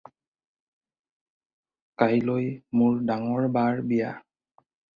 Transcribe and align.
কাইলৈ 2.03 2.47
মোৰ 2.81 2.99
ডাঙৰ 3.13 3.49
বাৰ 3.61 3.87
বিয়া। 3.93 4.13